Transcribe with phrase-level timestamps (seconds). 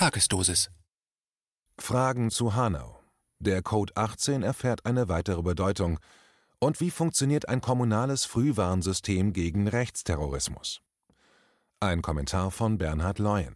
[0.00, 0.70] Tagesdosis.
[1.78, 2.98] Fragen zu Hanau.
[3.38, 6.00] Der Code 18 erfährt eine weitere Bedeutung.
[6.58, 10.80] Und wie funktioniert ein kommunales Frühwarnsystem gegen Rechtsterrorismus?
[11.80, 13.54] Ein Kommentar von Bernhard Leuen.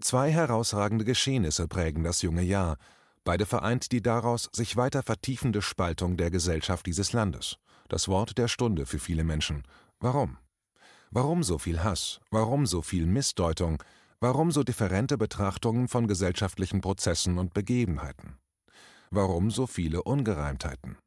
[0.00, 2.78] Zwei herausragende Geschehnisse prägen das junge Jahr.
[3.24, 7.58] Beide vereint die daraus sich weiter vertiefende Spaltung der Gesellschaft dieses Landes.
[7.90, 9.64] Das Wort der Stunde für viele Menschen.
[10.00, 10.38] Warum?
[11.10, 12.20] Warum so viel Hass?
[12.30, 13.82] Warum so viel Missdeutung?
[14.20, 18.36] Warum so differente Betrachtungen von gesellschaftlichen Prozessen und Begebenheiten?
[19.10, 20.98] Warum so viele Ungereimtheiten?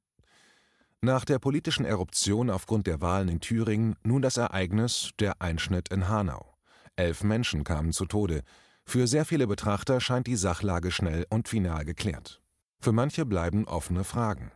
[1.02, 6.08] Nach der politischen Eruption aufgrund der Wahlen in Thüringen nun das Ereignis der Einschnitt in
[6.08, 6.54] Hanau.
[6.96, 8.44] Elf Menschen kamen zu Tode.
[8.86, 12.42] Für sehr viele Betrachter scheint die Sachlage schnell und final geklärt.
[12.80, 14.54] Für manche bleiben offene Fragen.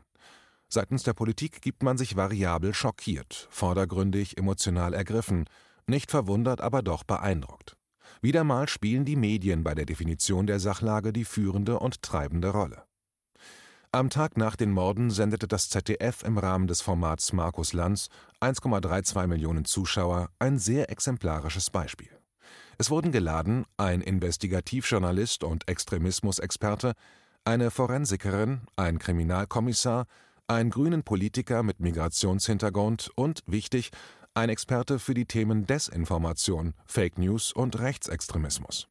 [0.70, 5.44] Seitens der Politik gibt man sich variabel schockiert, vordergründig emotional ergriffen,
[5.88, 7.76] nicht verwundert, aber doch beeindruckt.
[8.22, 12.84] Wieder mal spielen die Medien bei der Definition der Sachlage die führende und treibende Rolle.
[13.92, 18.10] Am Tag nach den Morden sendete das ZDF im Rahmen des Formats Markus Lanz
[18.42, 22.10] 1,32 Millionen Zuschauer ein sehr exemplarisches Beispiel.
[22.78, 26.94] Es wurden geladen ein Investigativjournalist und Extremismusexperte,
[27.46, 30.08] eine Forensikerin, ein Kriminalkommissar,
[30.48, 33.92] ein grünen Politiker mit Migrationshintergrund und, wichtig,
[34.36, 38.90] ein Experte für die Themen Desinformation, Fake News und Rechtsextremismus.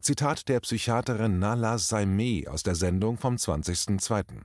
[0.00, 4.42] Zitat der Psychiaterin Nala Saimeh aus der Sendung vom 20.02.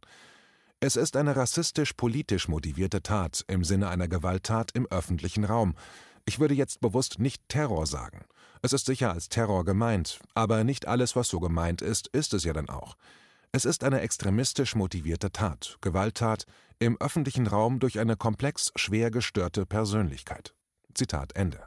[0.79, 5.75] Es ist eine rassistisch-politisch motivierte Tat im Sinne einer Gewalttat im öffentlichen Raum.
[6.25, 8.25] Ich würde jetzt bewusst nicht Terror sagen.
[8.63, 12.45] Es ist sicher als Terror gemeint, aber nicht alles, was so gemeint ist, ist es
[12.45, 12.95] ja dann auch.
[13.51, 16.45] Es ist eine extremistisch motivierte Tat, Gewalttat,
[16.77, 20.53] im öffentlichen Raum durch eine komplex schwer gestörte Persönlichkeit.
[20.93, 21.63] Zitat Ende.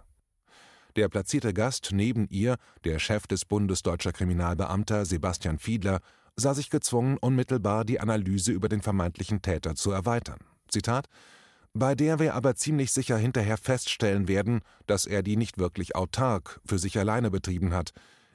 [0.95, 6.01] Der platzierte Gast neben ihr, der Chef des Bundes deutscher Kriminalbeamter Sebastian Fiedler,
[6.37, 10.39] sah sich gezwungen, unmittelbar die Analyse über den vermeintlichen Täter zu erweitern.
[10.69, 11.09] Zitat
[11.75, 16.61] bei der wir aber ziemlich sicher hinterher feststellen werden, dass er die nicht wirklich autark
[16.67, 17.93] für sich alleine betrieben hat,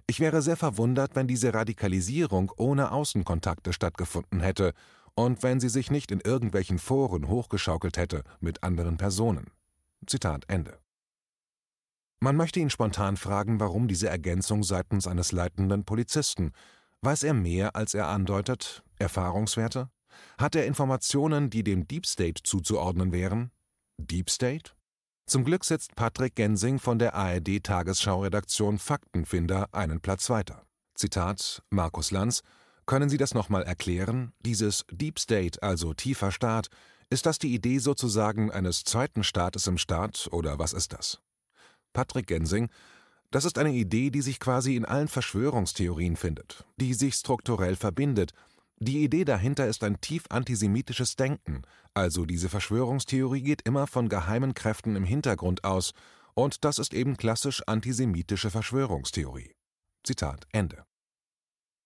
[0.08, 4.74] ich wäre sehr verwundert, wenn diese Radikalisierung ohne Außenkontakte stattgefunden hätte
[5.16, 9.52] und wenn sie sich nicht in irgendwelchen Foren hochgeschaukelt hätte mit anderen Personen.
[10.06, 10.80] Zitat Ende.
[12.20, 16.52] Man möchte ihn spontan fragen, warum diese Ergänzung seitens eines leitenden Polizisten.
[17.02, 18.84] Weiß er mehr, als er andeutet?
[18.98, 19.90] Erfahrungswerte?
[20.38, 23.52] Hat er Informationen, die dem Deep State zuzuordnen wären?
[23.98, 24.72] Deep State?
[25.30, 30.64] Zum Glück sitzt Patrick Gensing von der ARD-Tagesschau-Redaktion Faktenfinder einen Platz weiter.
[30.96, 32.44] Zitat Markus Lanz:
[32.86, 34.32] Können Sie das nochmal erklären?
[34.40, 36.68] Dieses Deep State, also tiefer Staat,
[37.10, 41.20] ist das die Idee sozusagen eines zweiten Staates im Staat oder was ist das?
[41.92, 42.70] Patrick Gensing:
[43.30, 48.32] Das ist eine Idee, die sich quasi in allen Verschwörungstheorien findet, die sich strukturell verbindet
[48.80, 54.54] die Idee dahinter ist ein tief antisemitisches Denken, also diese Verschwörungstheorie geht immer von geheimen
[54.54, 55.94] Kräften im Hintergrund aus,
[56.36, 59.56] und das ist eben klassisch antisemitische Verschwörungstheorie.
[60.04, 60.86] Zitat Ende.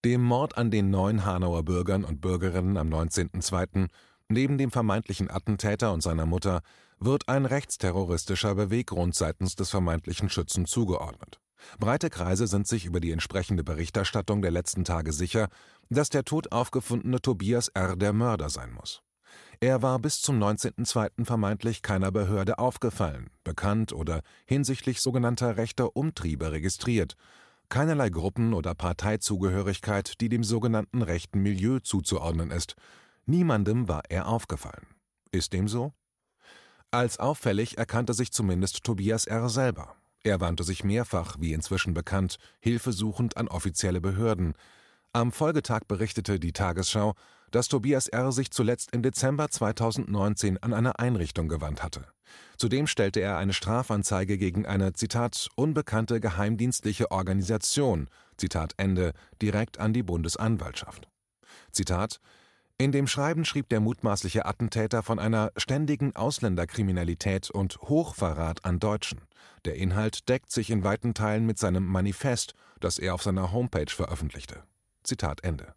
[0.03, 3.88] Dem Mord an den neun Hanauer Bürgern und Bürgerinnen am 19.02.,
[4.28, 6.62] neben dem vermeintlichen Attentäter und seiner Mutter,
[7.00, 11.41] wird ein rechtsterroristischer Beweggrund seitens des vermeintlichen Schützen zugeordnet.
[11.79, 15.49] Breite Kreise sind sich über die entsprechende Berichterstattung der letzten Tage sicher,
[15.89, 17.95] dass der tot aufgefundene Tobias R.
[17.95, 19.01] der Mörder sein muss.
[19.59, 21.25] Er war bis zum 19.02.
[21.25, 27.16] vermeintlich keiner Behörde aufgefallen, bekannt oder hinsichtlich sogenannter rechter Umtriebe registriert,
[27.69, 32.75] keinerlei Gruppen- oder Parteizugehörigkeit, die dem sogenannten rechten Milieu zuzuordnen ist.
[33.25, 34.88] Niemandem war er aufgefallen.
[35.31, 35.93] Ist dem so?
[36.89, 39.47] Als auffällig erkannte sich zumindest Tobias R.
[39.47, 39.95] selber.
[40.24, 44.54] Er wandte sich mehrfach, wie inzwischen bekannt, hilfesuchend an offizielle Behörden.
[45.14, 47.16] Am Folgetag berichtete die Tagesschau,
[47.50, 48.32] dass Tobias R.
[48.32, 52.06] sich zuletzt im Dezember 2019 an eine Einrichtung gewandt hatte.
[52.56, 58.08] Zudem stellte er eine Strafanzeige gegen eine, Zitat, unbekannte geheimdienstliche Organisation,
[58.38, 61.09] Zitat Ende, direkt an die Bundesanwaltschaft.
[61.72, 62.22] Zitat,
[62.83, 69.22] in dem Schreiben schrieb der mutmaßliche Attentäter von einer ständigen Ausländerkriminalität und Hochverrat an Deutschen.
[69.66, 73.89] Der Inhalt deckt sich in weiten Teilen mit seinem Manifest, das er auf seiner Homepage
[73.89, 74.63] veröffentlichte.
[75.03, 75.75] Zitat Ende.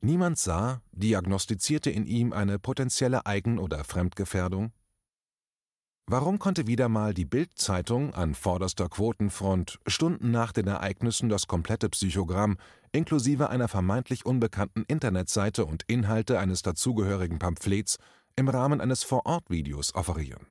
[0.00, 4.72] Niemand sah, diagnostizierte in ihm eine potenzielle Eigen- oder Fremdgefährdung?
[6.08, 11.88] Warum konnte wieder mal die Bild-Zeitung an vorderster Quotenfront Stunden nach den Ereignissen das komplette
[11.88, 12.58] Psychogramm
[12.92, 17.98] inklusive einer vermeintlich unbekannten Internetseite und Inhalte eines dazugehörigen Pamphlets
[18.36, 20.46] im Rahmen eines Vor-Ort-Videos offerieren?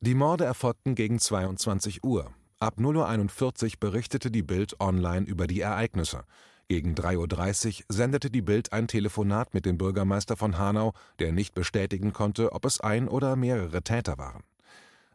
[0.00, 5.60] Die Morde erfolgten gegen 22 Uhr, Ab 0.41 Uhr berichtete die Bild online über die
[5.60, 6.24] Ereignisse.
[6.68, 11.54] Gegen 3.30 Uhr sendete die Bild ein Telefonat mit dem Bürgermeister von Hanau, der nicht
[11.54, 14.42] bestätigen konnte, ob es ein oder mehrere Täter waren.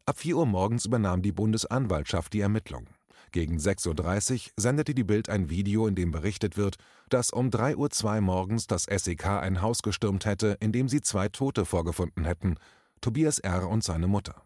[0.06, 2.88] Ab 4 Uhr morgens übernahm die Bundesanwaltschaft die Ermittlungen.
[3.33, 6.77] Gegen 6.30 Uhr sendete die Bild ein Video, in dem berichtet wird,
[7.09, 11.27] dass um 3.02 Uhr morgens das SEK ein Haus gestürmt hätte, in dem sie zwei
[11.27, 12.56] Tote vorgefunden hätten,
[13.01, 13.68] Tobias R.
[13.68, 14.44] und seine Mutter.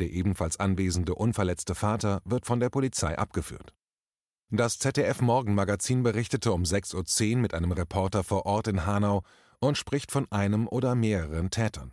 [0.00, 3.74] Der ebenfalls anwesende unverletzte Vater wird von der Polizei abgeführt.
[4.50, 9.22] Das ZDF Morgenmagazin berichtete um 6.10 Uhr mit einem Reporter vor Ort in Hanau
[9.58, 11.92] und spricht von einem oder mehreren Tätern.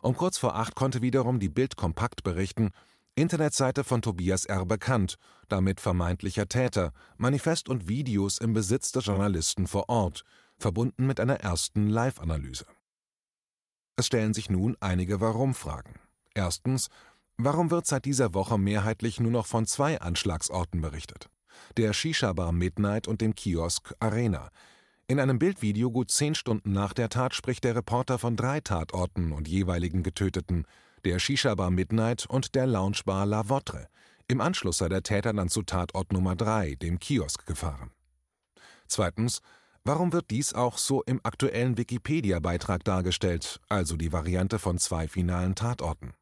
[0.00, 2.70] Um kurz vor acht konnte wiederum die Bild kompakt berichten,
[3.16, 4.64] Internetseite von Tobias R.
[4.64, 10.24] bekannt, damit vermeintlicher Täter, Manifest und Videos im Besitz des Journalisten vor Ort,
[10.56, 12.64] verbunden mit einer ersten Live-Analyse.
[13.96, 16.00] Es stellen sich nun einige Warum-Fragen.
[16.34, 16.88] Erstens,
[17.36, 21.28] Warum wird seit dieser Woche mehrheitlich nur noch von zwei Anschlagsorten berichtet?
[21.76, 24.50] Der Shisha-Bar Midnight und dem Kiosk Arena.
[25.06, 29.32] In einem Bildvideo gut zehn Stunden nach der Tat spricht der Reporter von drei Tatorten
[29.32, 30.66] und jeweiligen Getöteten,
[31.04, 33.88] der Shisha-Bar Midnight und der Loungebar La Votre.
[34.26, 37.90] Im Anschluss sei der Täter dann zu Tatort Nummer drei, dem Kiosk, gefahren.
[38.86, 39.40] Zweitens,
[39.84, 45.54] warum wird dies auch so im aktuellen Wikipedia-Beitrag dargestellt, also die Variante von zwei finalen
[45.54, 46.14] Tatorten?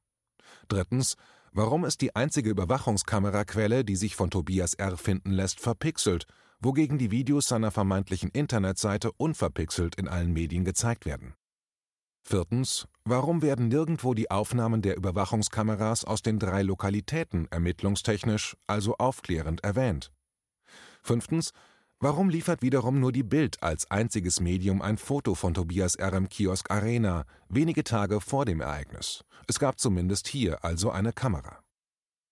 [0.66, 1.16] Drittens,
[1.52, 4.96] warum ist die einzige Überwachungskameraquelle, die sich von Tobias R.
[4.96, 6.26] finden lässt, verpixelt,
[6.60, 11.34] wogegen die Videos seiner vermeintlichen Internetseite unverpixelt in allen Medien gezeigt werden?
[12.24, 19.64] Viertens, warum werden nirgendwo die Aufnahmen der Überwachungskameras aus den drei Lokalitäten ermittlungstechnisch, also aufklärend
[19.64, 20.12] erwähnt?
[21.02, 21.52] Fünftens,
[22.02, 26.12] Warum liefert wiederum nur die Bild als einziges Medium ein Foto von Tobias R.
[26.14, 29.22] im Kiosk Arena, wenige Tage vor dem Ereignis?
[29.46, 31.60] Es gab zumindest hier also eine Kamera.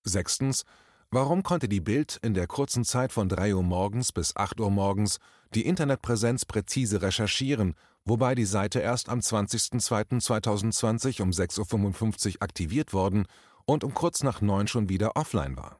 [0.02, 0.64] Sechstens.
[1.12, 4.72] Warum konnte die Bild in der kurzen Zeit von 3 Uhr morgens bis 8 Uhr
[4.72, 5.20] morgens
[5.54, 13.24] die Internetpräsenz präzise recherchieren, wobei die Seite erst am 20.02.2020 um 6.55 Uhr aktiviert worden
[13.66, 15.79] und um kurz nach 9 schon wieder offline war?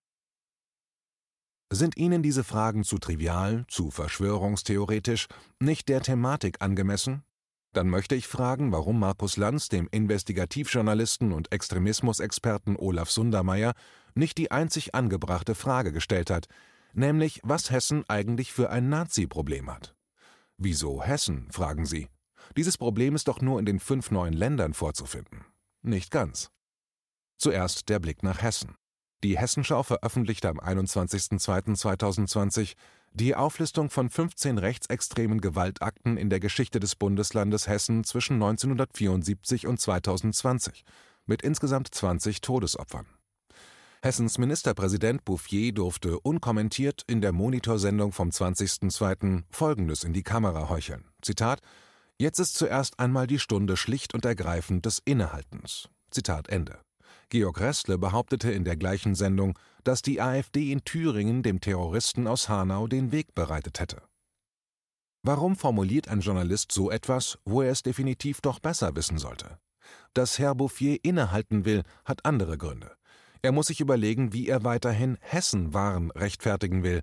[1.72, 5.28] Sind Ihnen diese Fragen zu trivial, zu verschwörungstheoretisch,
[5.61, 7.22] nicht der Thematik angemessen?
[7.72, 13.75] Dann möchte ich fragen, warum Markus Lanz dem Investigativjournalisten und Extremismusexperten Olaf Sundermeier
[14.17, 16.46] nicht die einzig angebrachte Frage gestellt hat,
[16.93, 19.94] nämlich was Hessen eigentlich für ein Nazi-Problem hat.
[20.56, 22.08] Wieso Hessen, fragen Sie.
[22.56, 25.44] Dieses Problem ist doch nur in den fünf neuen Ländern vorzufinden.
[25.82, 26.50] Nicht ganz.
[27.38, 28.75] Zuerst der Blick nach Hessen.
[29.22, 32.75] Die Hessenschau veröffentlichte am 21.02.2020
[33.12, 39.81] die Auflistung von 15 rechtsextremen Gewaltakten in der Geschichte des Bundeslandes Hessen zwischen 1974 und
[39.81, 40.84] 2020
[41.26, 43.06] mit insgesamt 20 Todesopfern.
[44.02, 49.43] Hessens Ministerpräsident Bouffier durfte unkommentiert in der Monitorsendung vom 20.02.
[49.50, 51.05] Folgendes in die Kamera heucheln.
[51.20, 51.61] Zitat
[52.16, 55.90] Jetzt ist zuerst einmal die Stunde schlicht und ergreifend des Innehaltens.
[56.11, 56.78] Zitat Ende.
[57.30, 62.48] Georg Restle behauptete in der gleichen Sendung, dass die AfD in Thüringen dem Terroristen aus
[62.48, 64.02] Hanau den Weg bereitet hätte.
[65.22, 69.58] Warum formuliert ein Journalist so etwas, wo er es definitiv doch besser wissen sollte?
[70.12, 72.92] Dass Herr Bouffier innehalten will, hat andere Gründe.
[73.42, 77.02] Er muss sich überlegen, wie er weiterhin Hessen-Waren rechtfertigen will.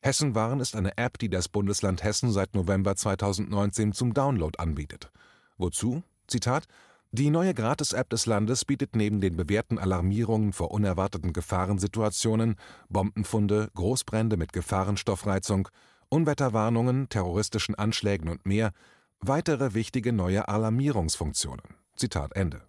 [0.00, 5.10] Hessen-Waren ist eine App, die das Bundesland Hessen seit November 2019 zum Download anbietet.
[5.56, 6.02] Wozu?
[6.26, 6.66] Zitat
[7.14, 12.56] die neue Gratis-App des Landes bietet neben den bewährten Alarmierungen vor unerwarteten Gefahrensituationen,
[12.88, 15.68] Bombenfunde, Großbrände mit Gefahrenstoffreizung,
[16.08, 18.72] Unwetterwarnungen, terroristischen Anschlägen und mehr
[19.20, 21.62] weitere wichtige neue Alarmierungsfunktionen.
[21.94, 22.62] Zitat Ende.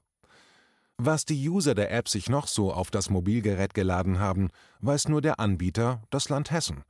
[0.97, 4.49] Was die User der App sich noch so auf das Mobilgerät geladen haben,
[4.79, 6.83] weiß nur der Anbieter, das Land Hessen.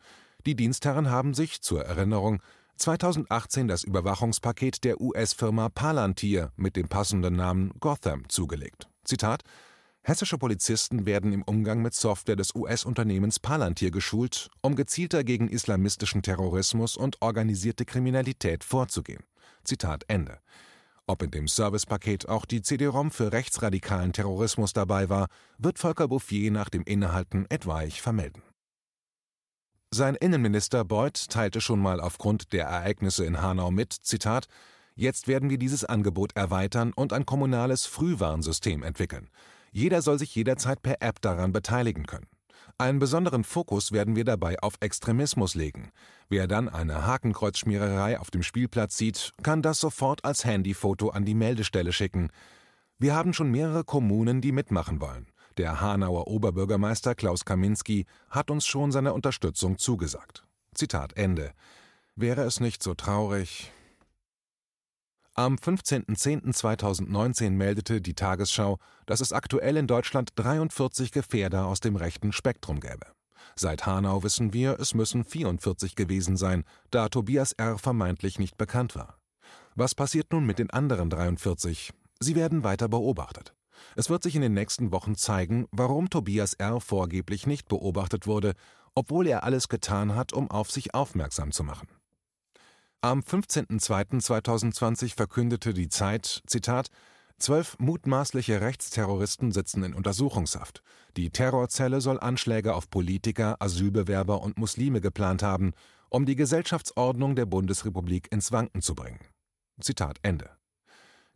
[0.46, 2.42] Die Dienstherren haben sich, zur Erinnerung,
[2.78, 8.88] 2018 das Überwachungspaket der US-Firma Palantir mit dem passenden Namen Gotham zugelegt.
[9.04, 9.44] Zitat
[10.02, 16.22] Hessische Polizisten werden im Umgang mit Software des US-Unternehmens Palantir geschult, um gezielter gegen islamistischen
[16.22, 19.24] Terrorismus und organisierte Kriminalität vorzugehen.
[19.64, 20.38] Zitat Ende.
[21.08, 25.28] Ob in dem Servicepaket auch die CD-ROM für rechtsradikalen Terrorismus dabei war,
[25.58, 28.44] wird Volker Bouffier nach dem Innehalten etwaig vermelden.
[29.98, 34.48] Sein Innenminister Beuth teilte schon mal aufgrund der Ereignisse in Hanau mit, Zitat,
[34.94, 39.30] Jetzt werden wir dieses Angebot erweitern und ein kommunales Frühwarnsystem entwickeln.
[39.72, 42.28] Jeder soll sich jederzeit per App daran beteiligen können.
[42.78, 45.92] Einen besonderen Fokus werden wir dabei auf Extremismus legen.
[46.28, 51.36] Wer dann eine Hakenkreuzschmiererei auf dem Spielplatz sieht, kann das sofort als Handyfoto an die
[51.36, 52.32] Meldestelle schicken.
[53.00, 55.28] Wir haben schon mehrere Kommunen, die mitmachen wollen.
[55.58, 60.44] Der Hanauer Oberbürgermeister Klaus Kaminski hat uns schon seine Unterstützung zugesagt.
[60.74, 61.54] Zitat Ende.
[62.16, 63.72] Wäre es nicht so traurig.
[65.34, 72.32] Am 15.10.2019 meldete die Tagesschau, dass es aktuell in Deutschland 43 Gefährder aus dem rechten
[72.32, 73.08] Spektrum gäbe.
[73.56, 77.78] Seit Hanau wissen wir, es müssen 44 gewesen sein, da Tobias R.
[77.78, 79.18] vermeintlich nicht bekannt war.
[79.76, 81.92] Was passiert nun mit den anderen 43?
[82.20, 83.54] Sie werden weiter beobachtet.
[83.96, 86.82] Es wird sich in den nächsten Wochen zeigen, warum Tobias R.
[86.82, 88.54] vorgeblich nicht beobachtet wurde,
[88.96, 91.88] obwohl er alles getan hat, um auf sich aufmerksam zu machen.
[93.02, 96.90] Am 15.02.2020 verkündete die Zeit, Zitat,
[97.38, 100.82] Zwölf mutmaßliche Rechtsterroristen sitzen in Untersuchungshaft.
[101.18, 105.74] Die Terrorzelle soll Anschläge auf Politiker, Asylbewerber und Muslime geplant haben,
[106.10, 109.20] um die Gesellschaftsordnung der Bundesrepublik ins Wanken zu bringen.
[109.82, 110.50] Zitat Ende.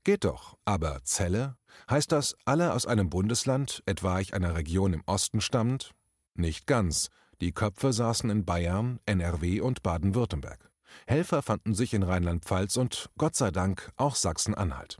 [0.03, 1.57] Geht doch, aber Zelle?
[1.89, 5.91] Heißt das, alle aus einem Bundesland, etwa ich einer Region im Osten stammend?
[6.35, 7.09] Nicht ganz.
[7.41, 10.69] Die Köpfe saßen in Bayern, NRW und Baden-Württemberg.
[11.07, 14.97] Helfer fanden sich in Rheinland-Pfalz und, Gott sei Dank, auch Sachsen-Anhalt.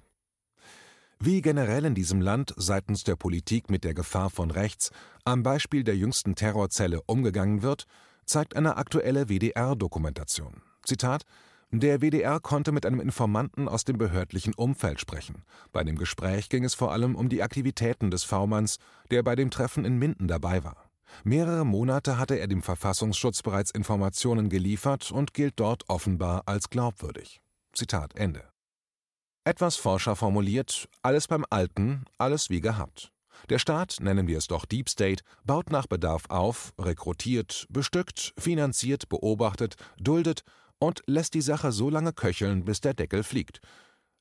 [1.20, 4.92] Wie generell in diesem Land seitens der Politik mit der Gefahr von rechts
[5.26, 7.86] am Beispiel der jüngsten Terrorzelle umgegangen wird,
[8.26, 10.62] zeigt eine aktuelle WDR-Dokumentation.
[10.86, 11.24] Zitat
[11.72, 15.44] der WDR konnte mit einem Informanten aus dem behördlichen Umfeld sprechen.
[15.72, 18.80] Bei dem Gespräch ging es vor allem um die Aktivitäten des V-Manns,
[19.12, 20.90] der bei dem Treffen in Minden dabei war.
[21.24, 27.40] Mehrere Monate hatte er dem Verfassungsschutz bereits Informationen geliefert und gilt dort offenbar als glaubwürdig.
[27.74, 28.44] Zitat Ende.
[29.44, 33.12] Etwas forscher formuliert, alles beim Alten, alles wie gehabt.
[33.50, 39.08] Der Staat, nennen wir es doch Deep State, baut nach Bedarf auf, rekrutiert, bestückt, finanziert,
[39.08, 40.44] beobachtet, duldet
[40.80, 43.62] und lässt die Sache so lange köcheln, bis der Deckel fliegt.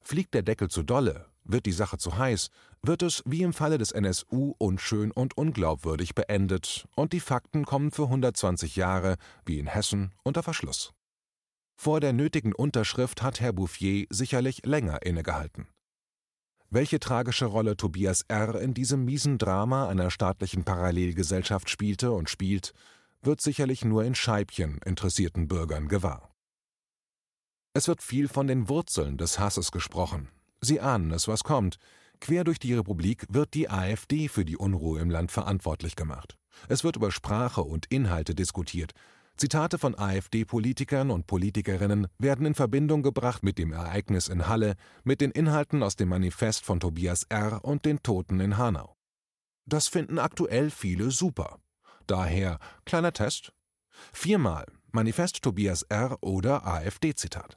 [0.00, 2.50] Fliegt der Deckel zu dolle, wird die Sache zu heiß,
[2.82, 7.90] wird es wie im Falle des NSU unschön und unglaubwürdig beendet und die Fakten kommen
[7.90, 10.92] für 120 Jahre, wie in Hessen, unter Verschluss.
[11.76, 15.68] Vor der nötigen Unterschrift hat Herr Bouffier sicherlich länger innegehalten.
[16.70, 18.60] Welche tragische Rolle Tobias R.
[18.60, 22.74] in diesem miesen Drama einer staatlichen Parallelgesellschaft spielte und spielt,
[23.22, 26.27] wird sicherlich nur in Scheibchen interessierten Bürgern gewahr.
[27.78, 30.30] Es wird viel von den Wurzeln des Hasses gesprochen.
[30.61, 31.78] Sie ahnen es, was kommt.
[32.20, 36.37] Quer durch die Republik wird die AfD für die Unruhe im Land verantwortlich gemacht.
[36.66, 38.94] Es wird über Sprache und Inhalte diskutiert.
[39.37, 45.20] Zitate von AfD-Politikern und Politikerinnen werden in Verbindung gebracht mit dem Ereignis in Halle, mit
[45.20, 47.64] den Inhalten aus dem Manifest von Tobias R.
[47.64, 48.97] und den Toten in Hanau.
[49.66, 51.61] Das finden aktuell viele super.
[52.08, 53.52] Daher kleiner Test.
[54.12, 56.18] Viermal Manifest Tobias R.
[56.23, 57.56] oder AfD-Zitat.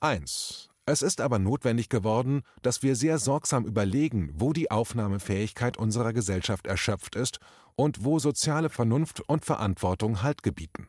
[0.00, 0.70] 1.
[0.86, 6.66] Es ist aber notwendig geworden, dass wir sehr sorgsam überlegen, wo die Aufnahmefähigkeit unserer Gesellschaft
[6.66, 7.38] erschöpft ist
[7.76, 10.88] und wo soziale Vernunft und Verantwortung Halt gebieten.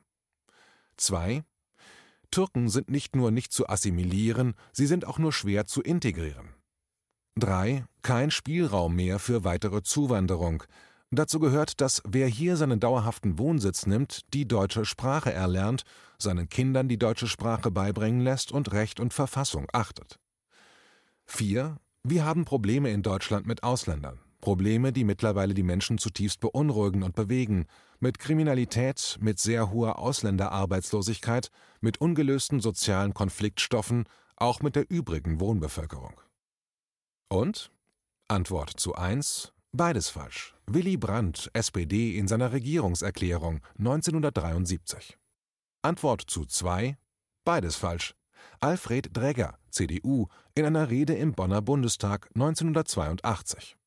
[0.98, 1.44] 2.
[2.32, 6.56] Türken sind nicht nur nicht zu assimilieren, sie sind auch nur schwer zu integrieren.
[7.36, 7.86] 3.
[8.02, 10.64] Kein Spielraum mehr für weitere Zuwanderung,
[11.14, 15.84] Dazu gehört, dass wer hier seinen dauerhaften Wohnsitz nimmt, die deutsche Sprache erlernt,
[16.18, 20.20] seinen Kindern die deutsche Sprache beibringen lässt und Recht und Verfassung achtet.
[21.26, 21.78] 4.
[22.04, 24.20] Wir haben Probleme in Deutschland mit Ausländern.
[24.40, 27.68] Probleme, die mittlerweile die Menschen zutiefst beunruhigen und bewegen,
[28.00, 31.52] mit Kriminalität, mit sehr hoher Ausländerarbeitslosigkeit,
[31.82, 34.06] mit ungelösten sozialen Konfliktstoffen,
[34.38, 36.20] auch mit der übrigen Wohnbevölkerung.
[37.30, 37.72] Und?
[38.28, 39.54] Antwort zu 1.
[39.74, 40.54] Beides falsch.
[40.68, 45.18] Willy Brandt, SPD, in seiner Regierungserklärung 1973.
[45.82, 46.98] Antwort zu 2.
[47.46, 48.14] Beides falsch.
[48.60, 53.78] Alfred Dregger, CDU, in einer Rede im Bonner Bundestag 1982.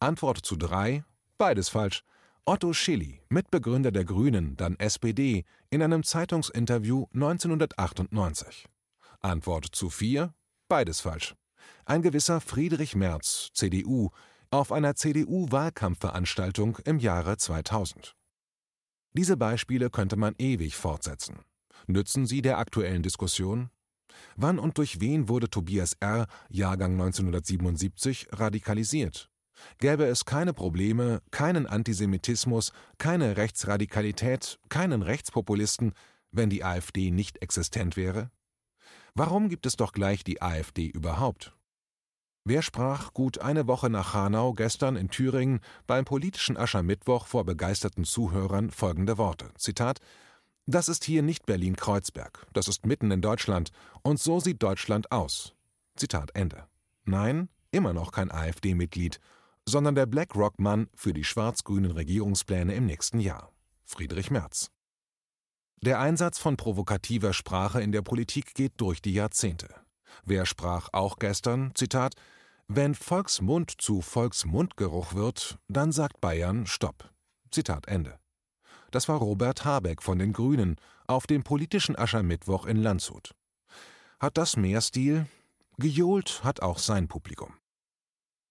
[0.00, 1.04] Antwort zu 3.
[1.38, 2.02] Beides falsch.
[2.44, 8.66] Otto Schilly, Mitbegründer der Grünen, dann SPD, in einem Zeitungsinterview 1998.
[9.20, 10.34] Antwort zu 4.
[10.66, 11.36] Beides falsch.
[11.84, 14.10] Ein gewisser Friedrich Merz, CDU,
[14.52, 18.14] auf einer CDU-Wahlkampfveranstaltung im Jahre 2000.
[19.14, 21.40] Diese Beispiele könnte man ewig fortsetzen.
[21.86, 23.70] Nützen sie der aktuellen Diskussion?
[24.36, 29.30] Wann und durch wen wurde Tobias R., Jahrgang 1977, radikalisiert?
[29.78, 35.94] Gäbe es keine Probleme, keinen Antisemitismus, keine Rechtsradikalität, keinen Rechtspopulisten,
[36.30, 38.30] wenn die AfD nicht existent wäre?
[39.14, 41.54] Warum gibt es doch gleich die AfD überhaupt?
[42.44, 48.04] Wer sprach gut eine Woche nach Hanau gestern in Thüringen beim politischen Aschermittwoch vor begeisterten
[48.04, 49.98] Zuhörern folgende Worte: Zitat
[50.66, 53.70] Das ist hier nicht Berlin-Kreuzberg, das ist mitten in Deutschland
[54.02, 55.54] und so sieht Deutschland aus.
[55.96, 56.66] Zitat Ende.
[57.04, 59.20] Nein, immer noch kein AfD-Mitglied.
[59.64, 63.52] sondern der BlackRock-Mann für die schwarz-grünen Regierungspläne im nächsten Jahr.
[63.84, 64.70] Friedrich Merz.
[65.82, 69.81] Der Einsatz von provokativer Sprache in der Politik geht durch die Jahrzehnte.
[70.24, 72.14] Wer sprach auch gestern, Zitat,
[72.68, 77.10] wenn Volksmund zu Volksmundgeruch wird, dann sagt Bayern Stopp.
[77.50, 78.18] Zitat Ende.
[78.90, 80.76] Das war Robert Habeck von den Grünen
[81.06, 83.34] auf dem politischen Aschermittwoch in Landshut.
[84.20, 85.26] Hat das mehr Stil?
[85.78, 87.54] Gejohlt hat auch sein Publikum.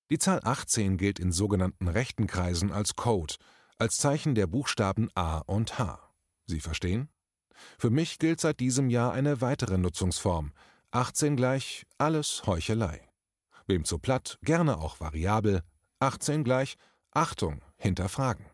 [0.10, 3.36] Die Zahl 18 gilt in sogenannten rechten Kreisen als Code,
[3.77, 6.00] als Zeichen der Buchstaben A und H.
[6.46, 7.10] Sie verstehen?
[7.77, 10.51] Für mich gilt seit diesem Jahr eine weitere Nutzungsform.
[10.94, 13.08] 18 gleich alles Heuchelei.
[13.66, 15.64] Wem zu platt, gerne auch variabel.
[16.00, 16.76] 18 gleich
[17.12, 18.50] Achtung, hinterfragen.